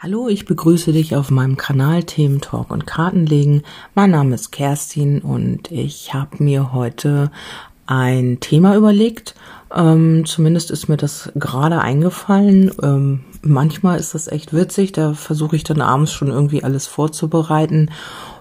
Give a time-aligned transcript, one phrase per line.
[0.00, 3.64] Hallo, ich begrüße dich auf meinem Kanal Themen Talk und Kartenlegen.
[3.96, 7.32] Mein Name ist Kerstin und ich habe mir heute
[7.84, 9.34] ein Thema überlegt.
[9.74, 12.70] Ähm, zumindest ist mir das gerade eingefallen.
[12.80, 14.92] Ähm, manchmal ist das echt witzig.
[14.92, 17.90] Da versuche ich dann abends schon irgendwie alles vorzubereiten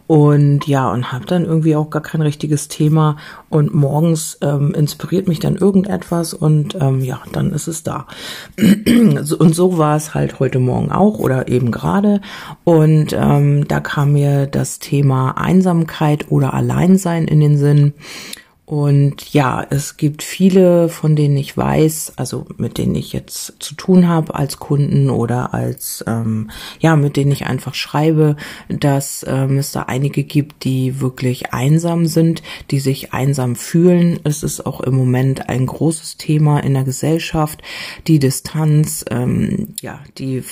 [0.07, 3.17] und ja, und habe dann irgendwie auch gar kein richtiges Thema.
[3.49, 8.07] Und morgens ähm, inspiriert mich dann irgendetwas und ähm, ja, dann ist es da.
[8.57, 12.21] und so war es halt heute Morgen auch oder eben gerade.
[12.63, 17.93] Und ähm, da kam mir das Thema Einsamkeit oder Alleinsein in den Sinn.
[18.69, 23.75] Und ja, es gibt viele, von denen ich weiß, also mit denen ich jetzt zu
[23.75, 28.35] tun habe als Kunden oder als, ähm, ja, mit denen ich einfach schreibe,
[28.67, 34.19] dass ähm, es da einige gibt, die wirklich einsam sind, die sich einsam fühlen.
[34.25, 37.61] Es ist auch im Moment ein großes Thema in der Gesellschaft,
[38.05, 40.43] die Distanz, ähm, ja, die,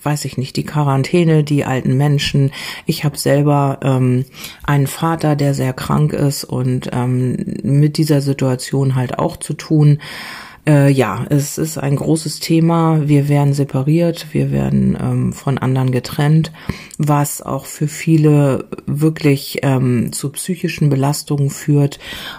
[0.00, 2.52] weiß ich nicht, die Quarantäne, die alten Menschen.
[2.86, 4.26] Ich habe selber ähm,
[4.62, 9.98] einen Vater, der sehr krank ist und ähm, mit dieser Situation halt auch zu tun.
[10.68, 13.08] Äh, ja, es ist ein großes Thema.
[13.08, 16.52] Wir werden separiert, wir werden ähm, von anderen getrennt,
[16.98, 21.98] was auch für viele wirklich ähm, zu psychischen Belastungen führt.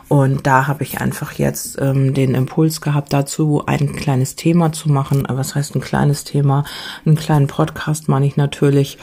[0.10, 4.92] Und da habe ich einfach jetzt ähm, den Impuls gehabt, dazu ein kleines Thema zu
[4.92, 5.24] machen.
[5.28, 6.66] Was heißt ein kleines Thema?
[7.06, 9.00] Einen kleinen Podcast meine ich natürlich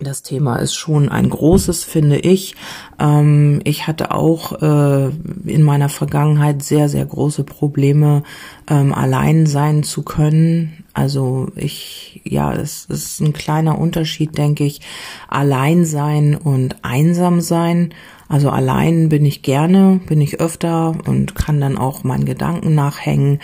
[0.00, 2.56] das Thema ist schon ein großes, finde ich.
[2.98, 5.10] Ähm, ich hatte auch äh,
[5.44, 8.24] in meiner Vergangenheit sehr, sehr große Probleme,
[8.68, 10.84] ähm, allein sein zu können.
[10.94, 14.80] Also ich, ja, es ist ein kleiner Unterschied, denke ich,
[15.28, 17.94] allein sein und einsam sein.
[18.28, 23.38] Also allein bin ich gerne, bin ich öfter und kann dann auch meinen Gedanken nachhängen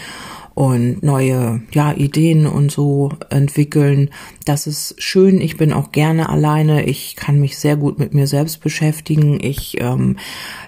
[0.55, 4.11] und neue ja Ideen und so entwickeln.
[4.45, 5.41] Das ist schön.
[5.41, 6.85] Ich bin auch gerne alleine.
[6.85, 9.39] Ich kann mich sehr gut mit mir selbst beschäftigen.
[9.41, 10.17] Ich ähm,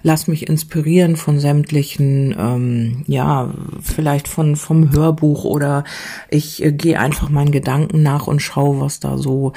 [0.03, 5.85] lasse mich inspirieren von sämtlichen, ähm, ja, vielleicht von vom Hörbuch oder
[6.31, 9.53] ich äh, gehe einfach meinen Gedanken nach und schaue, was da so,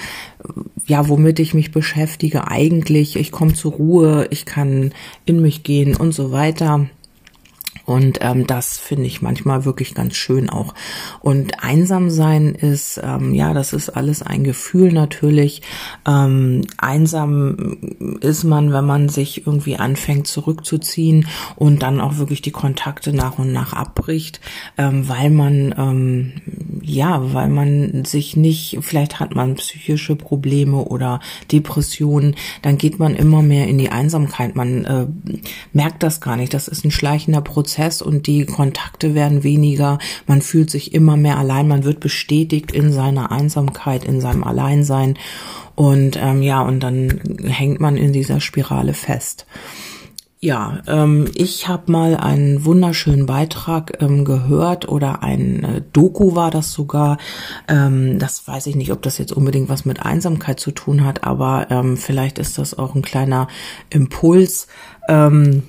[0.85, 2.47] ja, womit ich mich beschäftige.
[2.49, 4.93] Eigentlich, ich komme zur Ruhe, ich kann
[5.25, 6.87] in mich gehen und so weiter.
[7.85, 10.73] Und ähm, das finde ich manchmal wirklich ganz schön auch.
[11.21, 15.61] Und einsam sein ist, ähm, ja, das ist alles ein Gefühl natürlich.
[16.07, 17.77] Ähm, einsam
[18.21, 23.37] ist man, wenn man sich irgendwie anfängt zurückzuziehen und dann auch wirklich die Kontakte nach
[23.37, 24.41] und nach abbricht,
[24.77, 26.31] ähm, weil man, ähm,
[26.81, 31.19] ja, weil man sich nicht, vielleicht hat man psychische Probleme oder
[31.51, 34.55] Depressionen, dann geht man immer mehr in die Einsamkeit.
[34.55, 35.05] Man äh,
[35.71, 36.53] merkt das gar nicht.
[36.53, 39.99] Das ist ein schleichender Prozess Prozess und die Kontakte werden weniger.
[40.27, 41.67] Man fühlt sich immer mehr allein.
[41.67, 45.17] Man wird bestätigt in seiner Einsamkeit, in seinem Alleinsein.
[45.75, 49.45] Und ähm, ja, und dann hängt man in dieser Spirale fest.
[50.39, 56.51] Ja, ähm, ich habe mal einen wunderschönen Beitrag ähm, gehört oder ein äh, Doku war
[56.51, 57.17] das sogar.
[57.67, 61.23] Ähm, das weiß ich nicht, ob das jetzt unbedingt was mit Einsamkeit zu tun hat,
[61.23, 63.47] aber ähm, vielleicht ist das auch ein kleiner
[63.89, 64.67] Impuls.
[65.09, 65.63] Ähm,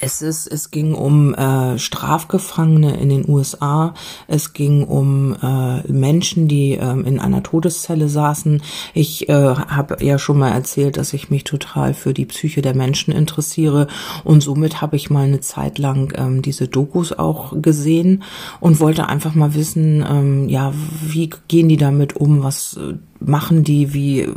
[0.00, 3.94] es ist, es ging um äh, Strafgefangene in den USA.
[4.26, 8.62] Es ging um äh, Menschen, die ähm, in einer Todeszelle saßen.
[8.94, 12.74] Ich äh, habe ja schon mal erzählt, dass ich mich total für die Psyche der
[12.74, 13.88] Menschen interessiere
[14.24, 18.22] und somit habe ich mal eine Zeit lang ähm, diese Dokus auch gesehen
[18.60, 20.72] und wollte einfach mal wissen, ähm, ja,
[21.06, 24.28] wie gehen die damit um, was äh, machen die, wie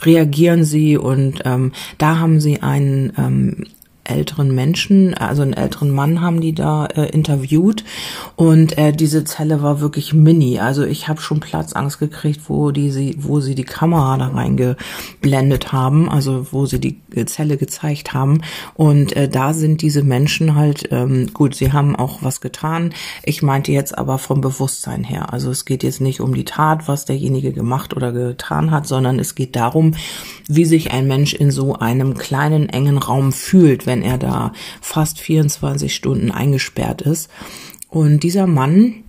[0.00, 3.64] reagieren sie und ähm, da haben sie einen ähm,
[4.04, 7.84] älteren Menschen, also einen älteren Mann haben die da äh, interviewt
[8.36, 10.58] und äh, diese Zelle war wirklich mini.
[10.58, 15.72] Also ich habe schon Platzangst gekriegt, wo die sie, wo sie die Kamera da reingeblendet
[15.72, 18.42] haben, also wo sie die Zelle gezeigt haben.
[18.74, 21.54] Und äh, da sind diese Menschen halt ähm, gut.
[21.54, 22.92] Sie haben auch was getan.
[23.22, 25.32] Ich meinte jetzt aber vom Bewusstsein her.
[25.32, 29.18] Also es geht jetzt nicht um die Tat, was derjenige gemacht oder getan hat, sondern
[29.18, 29.92] es geht darum,
[30.48, 35.20] wie sich ein Mensch in so einem kleinen engen Raum fühlt, wenn er da fast
[35.20, 37.30] 24 Stunden eingesperrt ist.
[37.88, 39.03] Und dieser Mann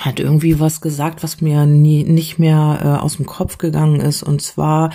[0.00, 4.22] hat irgendwie was gesagt, was mir nie, nicht mehr äh, aus dem Kopf gegangen ist.
[4.22, 4.90] Und zwar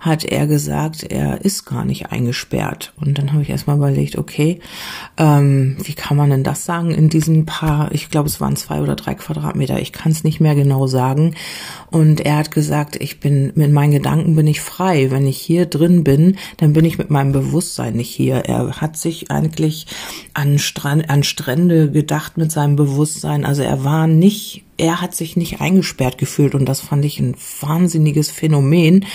[0.00, 2.92] hat er gesagt, er ist gar nicht eingesperrt.
[3.00, 4.60] Und dann habe ich erstmal überlegt, okay,
[5.16, 8.82] ähm, wie kann man denn das sagen in diesem paar, ich glaube, es waren zwei
[8.82, 11.34] oder drei Quadratmeter, ich kann es nicht mehr genau sagen.
[11.90, 15.10] Und er hat gesagt, ich bin, mit meinen Gedanken bin ich frei.
[15.10, 18.36] Wenn ich hier drin bin, dann bin ich mit meinem Bewusstsein nicht hier.
[18.36, 19.86] Er hat sich eigentlich
[20.34, 23.44] an, Strand, an Strände gedacht mit seinem Bewusstsein.
[23.46, 24.41] Also er war nicht
[24.82, 29.06] er hat sich nicht eingesperrt gefühlt und das fand ich ein wahnsinniges Phänomen,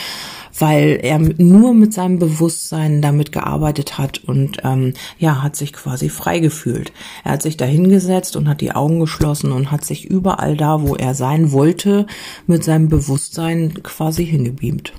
[0.58, 6.08] weil er nur mit seinem Bewusstsein damit gearbeitet hat und ähm, ja, hat sich quasi
[6.08, 6.94] frei gefühlt.
[7.26, 10.82] Er hat sich da hingesetzt und hat die Augen geschlossen und hat sich überall da,
[10.84, 12.08] wo er sein wollte,
[12.48, 14.94] mit seinem Bewusstsein quasi hingebeamt.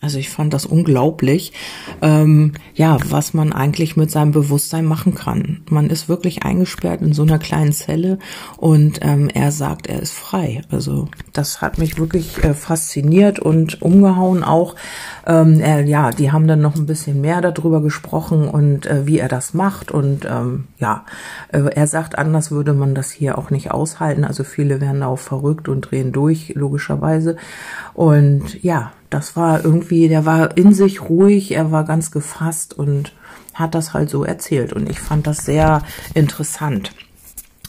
[0.00, 1.52] Also ich fand das unglaublich,
[2.02, 5.62] ähm, ja, was man eigentlich mit seinem Bewusstsein machen kann.
[5.68, 8.18] Man ist wirklich eingesperrt in so einer kleinen Zelle
[8.56, 10.62] und ähm, er sagt, er ist frei.
[10.70, 14.76] Also das hat mich wirklich äh, fasziniert und umgehauen auch.
[15.26, 19.18] Ähm, er, ja, die haben dann noch ein bisschen mehr darüber gesprochen und äh, wie
[19.18, 21.04] er das macht und ähm, ja,
[21.52, 24.24] äh, er sagt, anders würde man das hier auch nicht aushalten.
[24.24, 27.36] Also viele werden auch verrückt und drehen durch, logischerweise.
[27.94, 33.12] Und ja, das war irgendwie, der war in sich ruhig, er war ganz gefasst und
[33.54, 34.72] hat das halt so erzählt.
[34.72, 35.82] Und ich fand das sehr
[36.14, 36.92] interessant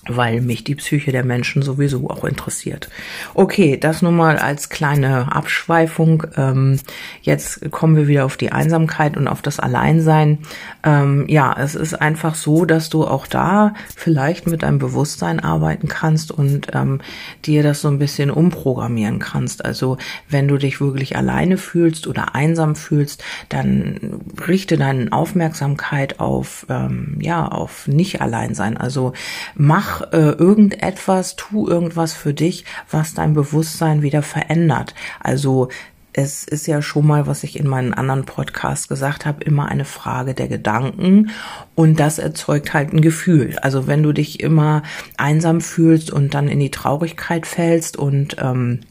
[0.09, 2.89] weil mich die Psyche der Menschen sowieso auch interessiert.
[3.33, 6.25] Okay, das nun mal als kleine Abschweifung.
[6.35, 6.79] Ähm,
[7.21, 10.39] jetzt kommen wir wieder auf die Einsamkeit und auf das Alleinsein.
[10.83, 15.87] Ähm, ja, es ist einfach so, dass du auch da vielleicht mit deinem Bewusstsein arbeiten
[15.87, 17.01] kannst und ähm,
[17.45, 19.63] dir das so ein bisschen umprogrammieren kannst.
[19.63, 19.97] Also
[20.27, 27.17] wenn du dich wirklich alleine fühlst oder einsam fühlst, dann richte deine Aufmerksamkeit auf ähm,
[27.19, 28.77] ja auf nicht allein sein.
[28.77, 29.13] Also
[29.55, 34.95] mach äh, irgendetwas, tu irgendwas für dich, was dein Bewusstsein wieder verändert.
[35.19, 35.69] Also
[36.13, 39.85] es ist ja schon mal, was ich in meinen anderen Podcasts gesagt habe, immer eine
[39.85, 41.29] Frage der Gedanken
[41.75, 43.57] und das erzeugt halt ein Gefühl.
[43.61, 44.83] Also wenn du dich immer
[45.17, 48.81] einsam fühlst und dann in die Traurigkeit fällst und ähm,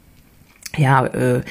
[0.77, 1.43] ja, äh,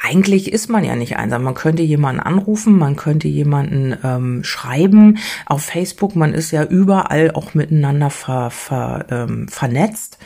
[0.00, 1.42] eigentlich ist man ja nicht einsam.
[1.42, 6.16] Man könnte jemanden anrufen, man könnte jemanden ähm, schreiben auf Facebook.
[6.16, 10.18] Man ist ja überall auch miteinander ver, ver, ähm, vernetzt.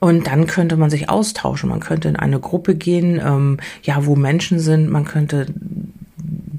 [0.00, 1.70] Und dann könnte man sich austauschen.
[1.70, 4.90] Man könnte in eine Gruppe gehen, ähm, ja, wo Menschen sind.
[4.90, 5.46] Man könnte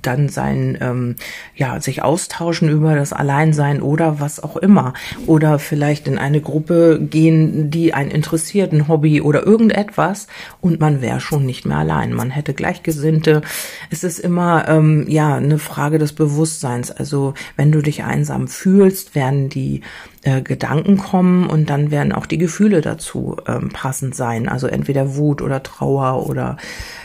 [0.05, 1.15] dann sein, ähm,
[1.55, 4.93] ja, sich austauschen über das Alleinsein oder was auch immer.
[5.27, 10.27] Oder vielleicht in eine Gruppe gehen, die einen interessiert, ein Hobby oder irgendetwas
[10.61, 12.13] und man wäre schon nicht mehr allein.
[12.13, 13.41] Man hätte Gleichgesinnte.
[13.89, 16.91] Es ist immer, ähm, ja, eine Frage des Bewusstseins.
[16.91, 19.81] Also wenn du dich einsam fühlst, werden die
[20.25, 24.49] äh, Gedanken kommen und dann werden auch die Gefühle dazu ähm, passend sein.
[24.49, 26.57] Also entweder Wut oder Trauer oder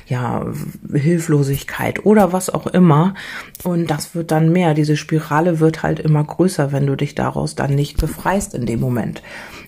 [0.07, 0.47] ja,
[0.91, 3.15] Hilflosigkeit oder was auch immer.
[3.63, 4.73] Und das wird dann mehr.
[4.73, 8.81] Diese Spirale wird halt immer größer, wenn du dich daraus dann nicht befreist in dem
[8.81, 9.23] Moment.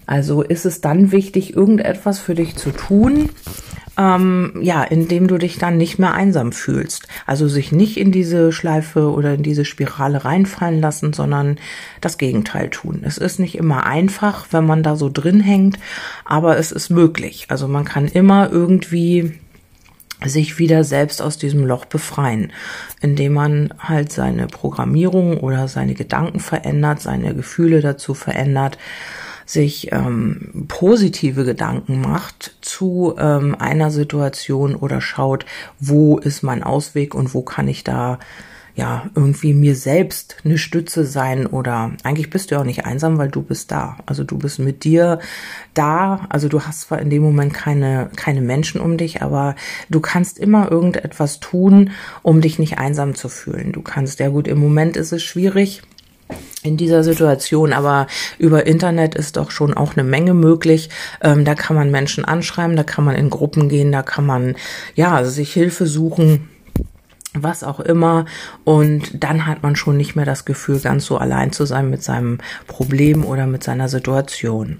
[0.07, 3.31] Also ist es dann wichtig, irgendetwas für dich zu tun,
[3.99, 7.09] ähm, ja, indem du dich dann nicht mehr einsam fühlst.
[7.27, 11.59] Also sich nicht in diese Schleife oder in diese Spirale reinfallen lassen, sondern
[12.01, 13.03] das Gegenteil tun.
[13.05, 15.79] Es ist nicht immer einfach, wenn man da so drin hängt,
[16.25, 17.47] aber es ist möglich.
[17.49, 19.39] Also man kann immer irgendwie
[20.25, 22.53] sich wieder selbst aus diesem Loch befreien,
[23.01, 28.79] indem man halt seine Programmierung oder seine Gedanken verändert, seine Gefühle dazu verändert,
[29.53, 35.47] sich ähm, positive Gedanken macht zu ähm, einer Situation oder schaut,
[35.79, 38.19] wo ist mein Ausweg und wo kann ich da
[38.75, 43.19] ja, irgendwie mir selbst eine Stütze sein oder eigentlich bist du ja auch nicht einsam,
[43.19, 43.99] weil du bist da.
[44.07, 45.19] Also du bist mit dir
[45.75, 46.27] da.
[46.31, 49.57] Also du hast zwar in dem Moment keine, keine Menschen um dich, aber
[49.91, 51.91] du kannst immer irgendetwas tun,
[52.23, 53.73] um dich nicht einsam zu fühlen.
[53.73, 55.83] Du kannst, ja gut, im Moment ist es schwierig
[56.63, 58.07] in dieser Situation, aber
[58.39, 60.91] über Internet ist doch schon auch eine Menge möglich.
[61.21, 64.57] Ähm, da kann man Menschen anschreiben, da kann man in Gruppen gehen, da kann man
[64.95, 66.49] ja sich Hilfe suchen
[67.35, 68.27] was auch immer.
[68.65, 72.03] Und dann hat man schon nicht mehr das Gefühl, ganz so allein zu sein mit
[72.03, 74.79] seinem Problem oder mit seiner Situation.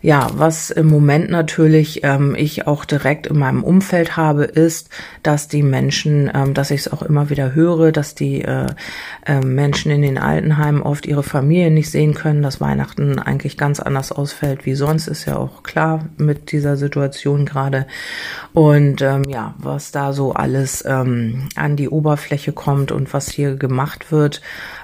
[0.00, 4.90] Ja, was im Moment natürlich ähm, ich auch direkt in meinem Umfeld habe, ist,
[5.24, 8.66] dass die Menschen, ähm, dass ich es auch immer wieder höre, dass die äh,
[9.26, 13.80] äh, Menschen in den Altenheimen oft ihre Familien nicht sehen können, dass Weihnachten eigentlich ganz
[13.80, 17.86] anders ausfällt wie sonst, ist ja auch klar mit dieser Situation gerade.
[18.52, 23.56] Und ähm, ja, was da so alles ähm, an die Oberfläche kommt und was hier
[23.56, 24.42] gemacht wird,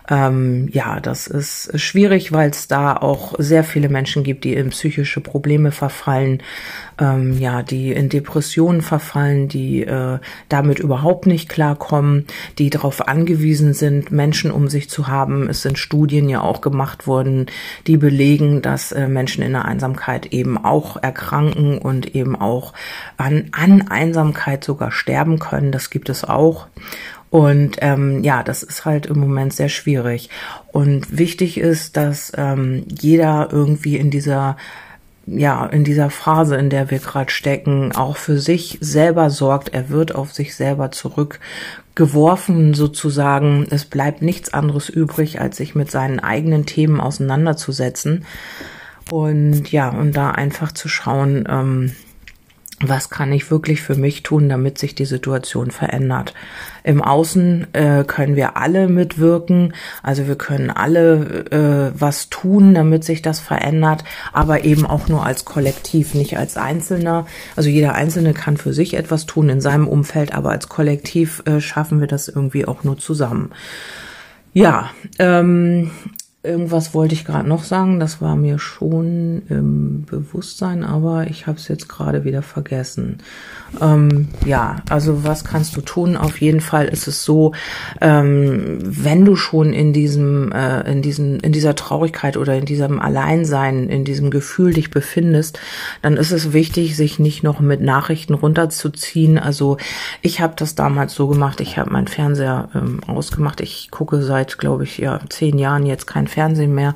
[0.08, 4.68] ähm, ja, das ist schwierig, weil es da auch sehr viele Menschen gibt, die in
[4.68, 6.42] psychische Probleme verfallen,
[7.00, 10.18] ähm, ja, die in Depressionen verfallen, die äh,
[10.50, 12.26] damit überhaupt nicht klarkommen,
[12.58, 15.48] die darauf angewiesen sind, Menschen um sich zu haben.
[15.48, 17.46] Es sind Studien ja auch gemacht worden,
[17.86, 22.74] die belegen, dass äh, Menschen in der Einsamkeit eben auch erkranken und eben auch
[23.16, 25.72] an, an Einsamkeit sogar sterben können.
[25.72, 26.66] Das gibt es auch.
[27.34, 30.30] Und ähm, ja, das ist halt im Moment sehr schwierig.
[30.70, 34.56] Und wichtig ist, dass ähm, jeder irgendwie in dieser
[35.26, 39.74] ja, in dieser Phase, in der wir gerade stecken, auch für sich selber sorgt.
[39.74, 43.66] Er wird auf sich selber zurückgeworfen sozusagen.
[43.68, 48.26] Es bleibt nichts anderes übrig, als sich mit seinen eigenen Themen auseinanderzusetzen.
[49.10, 51.96] Und ja, und da einfach zu schauen, ähm,
[52.80, 56.34] was kann ich wirklich für mich tun, damit sich die Situation verändert.
[56.82, 63.04] Im Außen äh, können wir alle mitwirken, also wir können alle äh, was tun, damit
[63.04, 67.26] sich das verändert, aber eben auch nur als Kollektiv, nicht als Einzelner.
[67.56, 71.60] Also jeder Einzelne kann für sich etwas tun in seinem Umfeld, aber als Kollektiv äh,
[71.60, 73.52] schaffen wir das irgendwie auch nur zusammen.
[74.52, 75.90] Ja, ähm,
[76.44, 81.56] Irgendwas wollte ich gerade noch sagen, das war mir schon im Bewusstsein, aber ich habe
[81.56, 83.18] es jetzt gerade wieder vergessen.
[83.80, 86.18] Ähm, ja, also was kannst du tun?
[86.18, 87.52] Auf jeden Fall ist es so,
[88.02, 93.00] ähm, wenn du schon in diesem, äh, in diesem, in dieser Traurigkeit oder in diesem
[93.00, 95.58] Alleinsein, in diesem Gefühl dich befindest,
[96.02, 99.38] dann ist es wichtig, sich nicht noch mit Nachrichten runterzuziehen.
[99.38, 99.78] Also
[100.20, 101.60] ich habe das damals so gemacht.
[101.60, 103.62] Ich habe meinen Fernseher ähm, ausgemacht.
[103.62, 106.94] Ich gucke seit, glaube ich, ja zehn Jahren jetzt kein Fernsehen mehr.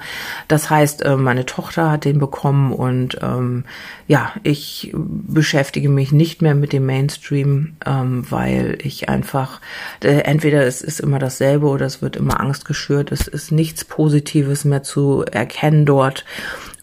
[0.48, 3.64] Das heißt, äh, meine Tochter hat den bekommen und ähm,
[4.06, 9.60] ja, ich beschäftige mich nicht mehr mit dem Mainstream, ähm, weil ich einfach,
[10.02, 13.12] äh, entweder es ist immer dasselbe oder es wird immer Angst geschürt.
[13.12, 16.24] Es ist nichts Positives mehr zu erkennen dort.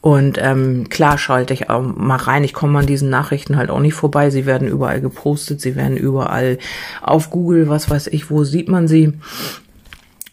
[0.05, 2.43] Und ähm, klar schalte ich auch mal rein.
[2.43, 4.29] Ich komme an diesen Nachrichten halt auch nicht vorbei.
[4.29, 6.59] Sie werden überall gepostet, sie werden überall
[7.01, 9.13] auf Google, was weiß ich, wo sieht man sie.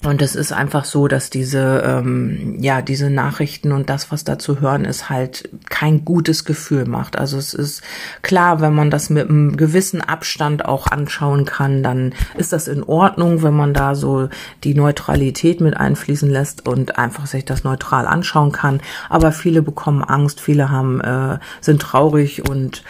[0.05, 4.37] Und es ist einfach so, dass diese, ähm, ja, diese Nachrichten und das, was da
[4.37, 7.17] zu hören ist, halt kein gutes Gefühl macht.
[7.17, 7.83] Also es ist
[8.21, 12.83] klar, wenn man das mit einem gewissen Abstand auch anschauen kann, dann ist das in
[12.83, 14.29] Ordnung, wenn man da so
[14.65, 18.81] die Neutralität mit einfließen lässt und einfach sich das neutral anschauen kann.
[19.09, 22.83] Aber viele bekommen Angst, viele haben, äh, sind traurig und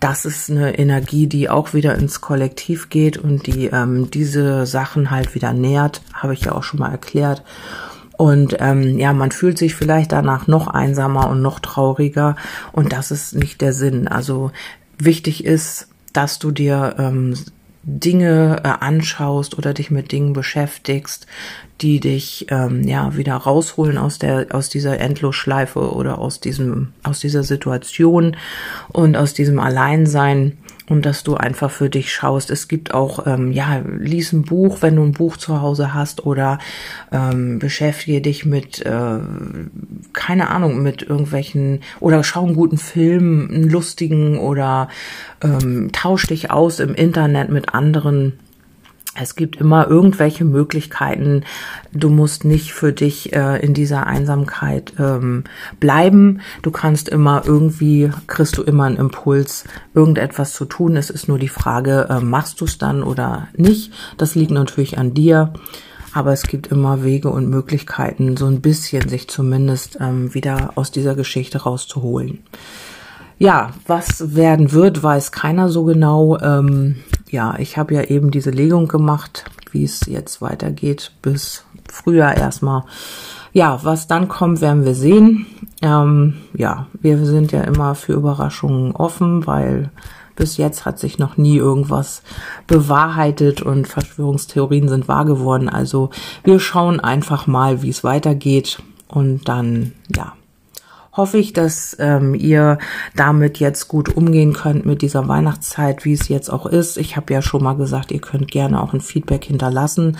[0.00, 5.10] das ist eine Energie, die auch wieder ins Kollektiv geht und die ähm, diese Sachen
[5.10, 7.42] halt wieder nährt, habe ich ja auch schon mal erklärt.
[8.16, 12.36] Und ähm, ja, man fühlt sich vielleicht danach noch einsamer und noch trauriger
[12.72, 14.08] und das ist nicht der Sinn.
[14.08, 14.50] Also
[14.98, 17.34] wichtig ist, dass du dir ähm,
[17.82, 21.26] Dinge äh, anschaust oder dich mit Dingen beschäftigst,
[21.80, 27.20] die dich ähm, ja wieder rausholen aus der aus dieser Endlosschleife oder aus diesem aus
[27.20, 28.36] dieser Situation
[28.88, 30.58] und aus diesem Alleinsein
[30.90, 32.50] und dass du einfach für dich schaust.
[32.50, 36.26] Es gibt auch, ähm, ja, lies ein Buch, wenn du ein Buch zu Hause hast
[36.26, 36.58] oder
[37.12, 39.18] ähm, beschäftige dich mit, äh,
[40.12, 44.88] keine Ahnung, mit irgendwelchen oder schau einen guten Film, einen lustigen oder
[45.42, 48.32] ähm, tausch dich aus im Internet mit anderen
[49.14, 51.44] es gibt immer irgendwelche Möglichkeiten.
[51.92, 55.44] Du musst nicht für dich äh, in dieser Einsamkeit ähm,
[55.80, 56.40] bleiben.
[56.62, 59.64] Du kannst immer irgendwie, kriegst du immer einen Impuls,
[59.94, 60.96] irgendetwas zu tun.
[60.96, 63.92] Es ist nur die Frage, äh, machst du es dann oder nicht?
[64.16, 65.52] Das liegt natürlich an dir.
[66.12, 70.90] Aber es gibt immer Wege und Möglichkeiten, so ein bisschen sich zumindest ähm, wieder aus
[70.90, 72.40] dieser Geschichte rauszuholen.
[73.38, 76.38] Ja, was werden wird, weiß keiner so genau.
[76.40, 76.96] Ähm,
[77.30, 82.84] ja, ich habe ja eben diese Legung gemacht, wie es jetzt weitergeht, bis Frühjahr erstmal.
[83.52, 85.46] Ja, was dann kommt, werden wir sehen.
[85.82, 89.90] Ähm, ja, wir sind ja immer für Überraschungen offen, weil
[90.36, 92.22] bis jetzt hat sich noch nie irgendwas
[92.66, 95.68] bewahrheitet und Verschwörungstheorien sind wahr geworden.
[95.68, 96.10] Also
[96.44, 100.32] wir schauen einfach mal, wie es weitergeht und dann, ja,
[101.12, 102.78] hoffe ich, dass ähm, ihr
[103.16, 106.96] damit jetzt gut umgehen könnt mit dieser Weihnachtszeit, wie es jetzt auch ist.
[106.98, 110.16] Ich habe ja schon mal gesagt, ihr könnt gerne auch ein Feedback hinterlassen.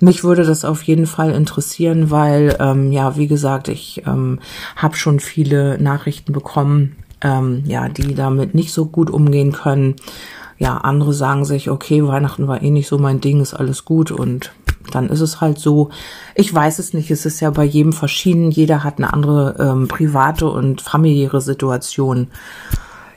[0.00, 4.38] Mich würde das auf jeden Fall interessieren, weil ähm, ja, wie gesagt, ich ähm,
[4.76, 9.96] habe schon viele Nachrichten bekommen, ähm, ja, die damit nicht so gut umgehen können.
[10.58, 14.10] Ja, andere sagen sich, okay, Weihnachten war eh nicht so mein Ding, ist alles gut
[14.10, 14.52] und
[14.94, 15.90] dann ist es halt so.
[16.34, 18.50] Ich weiß es nicht, es ist ja bei jedem verschieden.
[18.50, 22.28] Jeder hat eine andere ähm, private und familiäre Situation.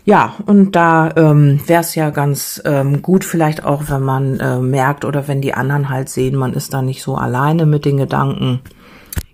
[0.04, 4.60] Ja, und da ähm, wäre es ja ganz ähm, gut, vielleicht auch, wenn man äh,
[4.60, 7.98] merkt oder wenn die anderen halt sehen, man ist da nicht so alleine mit den
[7.98, 8.62] Gedanken.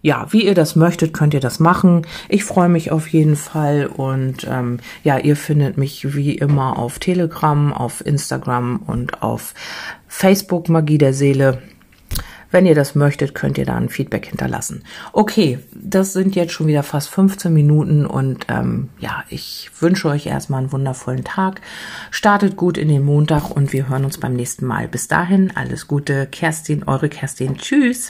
[0.02, 2.06] Ja, wie ihr das möchtet, könnt ihr das machen.
[2.30, 7.00] Ich freue mich auf jeden Fall und ähm, ja, ihr findet mich wie immer auf
[7.00, 9.54] Telegram, auf Instagram und auf
[10.08, 11.62] Facebook Magie der Seele.
[12.58, 14.82] Wenn ihr das möchtet, könnt ihr da ein Feedback hinterlassen.
[15.14, 20.26] Okay, das sind jetzt schon wieder fast 15 Minuten und ähm, ja, ich wünsche euch
[20.26, 21.62] erstmal einen wundervollen Tag.
[22.10, 24.88] Startet gut in den Montag und wir hören uns beim nächsten Mal.
[24.88, 26.26] Bis dahin, alles Gute.
[26.26, 27.58] Kerstin, eure Kerstin.
[27.58, 28.10] Tschüss.